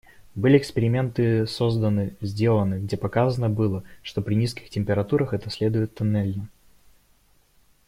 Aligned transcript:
Были 0.33 0.57
эксперименты 0.57 1.45
созданы, 1.45 2.15
сделаны, 2.21 2.79
где 2.79 2.97
показано 2.97 3.51
было, 3.51 3.83
что 4.01 4.23
при 4.23 4.33
низких 4.33 4.71
температурах 4.71 5.35
это 5.35 5.51
следует 5.51 5.93
тоннельно. 5.93 6.49